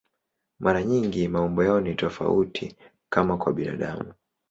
Mara 0.59 0.83
nyingi 0.83 1.27
maumbo 1.27 1.63
yao 1.63 1.79
ni 1.81 1.95
tofauti, 1.95 2.75
kama 3.09 3.37
kwa 3.37 3.53
binadamu. 3.53 4.13